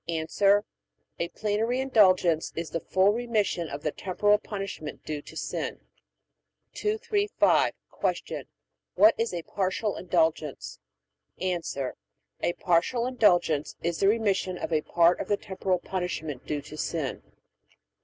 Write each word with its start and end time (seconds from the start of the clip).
A. 0.09 0.25
A 1.19 1.27
Plenary 1.35 1.79
Indulgence 1.79 2.51
is 2.55 2.71
the 2.71 2.79
full 2.79 3.13
remission 3.13 3.67
of 3.69 3.83
the 3.83 3.91
temporal 3.91 4.39
punishment 4.39 5.05
due 5.05 5.21
to 5.21 5.37
sin. 5.37 5.79
235. 6.73 7.73
Q. 8.25 8.43
What 8.95 9.13
is 9.19 9.31
a 9.31 9.43
Partial 9.43 9.95
Indulgence? 9.97 10.79
A. 11.39 11.59
A 12.41 12.53
Partial 12.53 13.05
Indulgence 13.05 13.75
is 13.83 13.99
the 13.99 14.07
remission 14.07 14.57
of 14.57 14.73
a 14.73 14.81
part 14.81 15.19
of 15.19 15.27
the 15.27 15.37
temporal 15.37 15.77
punishment 15.77 16.47
due 16.47 16.63
to 16.63 16.77
sin. 16.77 17.21